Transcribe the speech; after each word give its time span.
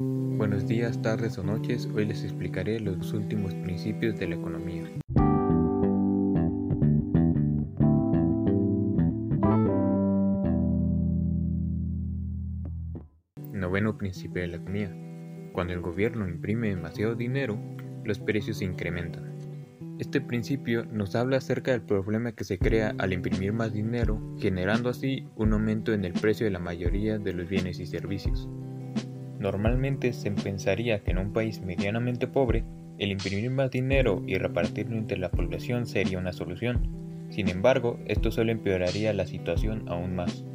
Buenos 0.00 0.66
días, 0.66 1.00
tardes 1.02 1.38
o 1.38 1.44
noches, 1.44 1.88
hoy 1.94 2.04
les 2.04 2.24
explicaré 2.24 2.80
los 2.80 3.12
últimos 3.12 3.54
principios 3.54 4.18
de 4.18 4.26
la 4.26 4.34
economía. 4.34 4.90
Noveno 13.52 13.96
principio 13.96 14.42
de 14.42 14.48
la 14.48 14.56
economía. 14.56 14.92
Cuando 15.52 15.74
el 15.74 15.80
gobierno 15.80 16.28
imprime 16.28 16.70
demasiado 16.70 17.14
dinero, 17.14 17.56
los 18.04 18.18
precios 18.18 18.58
se 18.58 18.64
incrementan. 18.64 19.36
Este 20.00 20.20
principio 20.20 20.84
nos 20.86 21.14
habla 21.14 21.36
acerca 21.36 21.70
del 21.70 21.82
problema 21.82 22.32
que 22.32 22.42
se 22.42 22.58
crea 22.58 22.96
al 22.98 23.12
imprimir 23.12 23.52
más 23.52 23.72
dinero, 23.72 24.20
generando 24.40 24.88
así 24.88 25.28
un 25.36 25.52
aumento 25.52 25.92
en 25.92 26.04
el 26.04 26.14
precio 26.14 26.46
de 26.46 26.50
la 26.50 26.58
mayoría 26.58 27.20
de 27.20 27.32
los 27.32 27.48
bienes 27.48 27.78
y 27.78 27.86
servicios. 27.86 28.48
Normalmente 29.44 30.14
se 30.14 30.30
pensaría 30.30 31.04
que 31.04 31.10
en 31.10 31.18
un 31.18 31.34
país 31.34 31.60
medianamente 31.60 32.26
pobre, 32.26 32.64
el 32.96 33.10
imprimir 33.10 33.50
más 33.50 33.70
dinero 33.70 34.22
y 34.26 34.38
repartirlo 34.38 34.96
entre 34.96 35.18
la 35.18 35.30
población 35.30 35.84
sería 35.84 36.18
una 36.18 36.32
solución. 36.32 36.88
Sin 37.28 37.50
embargo, 37.50 37.98
esto 38.06 38.30
solo 38.30 38.52
empeoraría 38.52 39.12
la 39.12 39.26
situación 39.26 39.84
aún 39.86 40.16
más. 40.16 40.46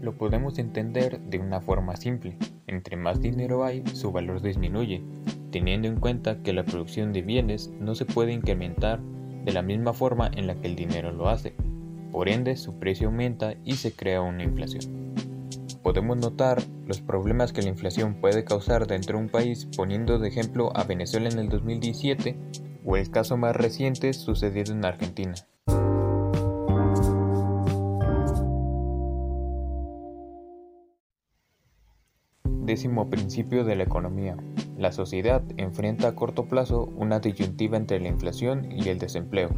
Lo 0.00 0.16
podemos 0.16 0.58
entender 0.58 1.20
de 1.20 1.38
una 1.38 1.60
forma 1.60 1.96
simple. 1.96 2.38
Entre 2.66 2.96
más 2.96 3.20
dinero 3.20 3.64
hay, 3.64 3.82
su 3.92 4.12
valor 4.12 4.40
disminuye, 4.40 5.02
teniendo 5.50 5.88
en 5.88 6.00
cuenta 6.00 6.42
que 6.42 6.54
la 6.54 6.64
producción 6.64 7.12
de 7.12 7.20
bienes 7.20 7.70
no 7.78 7.94
se 7.94 8.06
puede 8.06 8.32
incrementar 8.32 8.98
de 9.44 9.52
la 9.52 9.60
misma 9.60 9.92
forma 9.92 10.30
en 10.34 10.46
la 10.46 10.54
que 10.54 10.68
el 10.68 10.74
dinero 10.74 11.12
lo 11.12 11.28
hace. 11.28 11.52
Por 12.12 12.30
ende, 12.30 12.56
su 12.56 12.78
precio 12.78 13.08
aumenta 13.08 13.56
y 13.62 13.72
se 13.74 13.92
crea 13.92 14.22
una 14.22 14.42
inflación. 14.42 15.12
Podemos 15.82 16.16
notar 16.16 16.62
los 16.86 17.00
problemas 17.00 17.52
que 17.52 17.62
la 17.62 17.68
inflación 17.68 18.14
puede 18.14 18.44
causar 18.44 18.86
dentro 18.86 19.18
de 19.18 19.24
un 19.24 19.30
país 19.30 19.68
poniendo 19.76 20.18
de 20.18 20.28
ejemplo 20.28 20.70
a 20.74 20.84
Venezuela 20.84 21.28
en 21.28 21.38
el 21.38 21.48
2017 21.48 22.36
o 22.84 22.96
el 22.96 23.10
caso 23.10 23.36
más 23.36 23.56
reciente 23.56 24.12
sucedido 24.12 24.72
en 24.72 24.84
Argentina. 24.84 25.34
Décimo 32.44 33.10
principio 33.10 33.64
de 33.64 33.76
la 33.76 33.84
economía. 33.84 34.36
La 34.76 34.92
sociedad 34.92 35.42
enfrenta 35.56 36.08
a 36.08 36.14
corto 36.14 36.46
plazo 36.46 36.84
una 36.96 37.20
disyuntiva 37.20 37.76
entre 37.76 38.00
la 38.00 38.08
inflación 38.08 38.70
y 38.70 38.88
el 38.88 38.98
desempleo. 38.98 39.50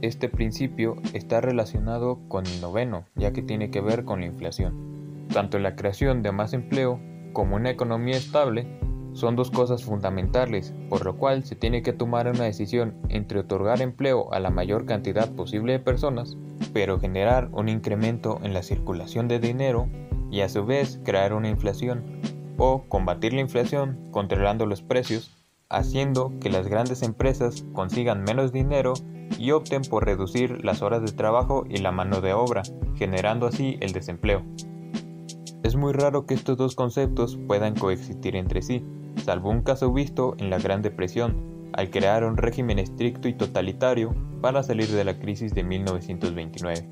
Este 0.00 0.28
principio 0.28 0.96
está 1.12 1.40
relacionado 1.40 2.18
con 2.28 2.46
el 2.46 2.60
noveno, 2.60 3.04
ya 3.14 3.32
que 3.32 3.42
tiene 3.42 3.70
que 3.70 3.80
ver 3.80 4.04
con 4.04 4.20
la 4.20 4.26
inflación. 4.26 4.97
Tanto 5.32 5.58
la 5.58 5.76
creación 5.76 6.22
de 6.22 6.32
más 6.32 6.52
empleo 6.52 7.00
como 7.32 7.56
una 7.56 7.70
economía 7.70 8.16
estable 8.16 8.66
son 9.12 9.36
dos 9.36 9.50
cosas 9.50 9.84
fundamentales, 9.84 10.74
por 10.88 11.04
lo 11.04 11.16
cual 11.16 11.44
se 11.44 11.56
tiene 11.56 11.82
que 11.82 11.92
tomar 11.92 12.28
una 12.28 12.44
decisión 12.44 12.94
entre 13.08 13.40
otorgar 13.40 13.82
empleo 13.82 14.32
a 14.32 14.40
la 14.40 14.50
mayor 14.50 14.86
cantidad 14.86 15.30
posible 15.34 15.72
de 15.72 15.80
personas, 15.80 16.36
pero 16.72 17.00
generar 17.00 17.48
un 17.52 17.68
incremento 17.68 18.38
en 18.42 18.54
la 18.54 18.62
circulación 18.62 19.28
de 19.28 19.40
dinero 19.40 19.88
y 20.30 20.40
a 20.40 20.48
su 20.48 20.64
vez 20.64 21.00
crear 21.04 21.32
una 21.32 21.48
inflación, 21.48 22.20
o 22.58 22.84
combatir 22.88 23.32
la 23.32 23.40
inflación 23.40 24.08
controlando 24.10 24.66
los 24.66 24.82
precios, 24.82 25.30
haciendo 25.68 26.32
que 26.40 26.50
las 26.50 26.66
grandes 26.66 27.02
empresas 27.02 27.64
consigan 27.72 28.22
menos 28.24 28.52
dinero 28.52 28.94
y 29.38 29.52
opten 29.52 29.82
por 29.82 30.04
reducir 30.04 30.64
las 30.64 30.82
horas 30.82 31.02
de 31.02 31.12
trabajo 31.12 31.64
y 31.68 31.78
la 31.78 31.92
mano 31.92 32.20
de 32.20 32.32
obra, 32.32 32.62
generando 32.96 33.46
así 33.46 33.78
el 33.80 33.92
desempleo. 33.92 34.42
Es 35.62 35.76
muy 35.76 35.92
raro 35.92 36.26
que 36.26 36.34
estos 36.34 36.56
dos 36.56 36.74
conceptos 36.74 37.38
puedan 37.46 37.74
coexistir 37.74 38.36
entre 38.36 38.62
sí, 38.62 38.84
salvo 39.24 39.50
un 39.50 39.62
caso 39.62 39.92
visto 39.92 40.34
en 40.38 40.50
la 40.50 40.58
Gran 40.58 40.82
Depresión, 40.82 41.70
al 41.72 41.90
crear 41.90 42.24
un 42.24 42.36
régimen 42.36 42.78
estricto 42.78 43.28
y 43.28 43.34
totalitario 43.34 44.14
para 44.40 44.62
salir 44.62 44.88
de 44.88 45.04
la 45.04 45.18
crisis 45.18 45.54
de 45.54 45.64
1929. 45.64 46.88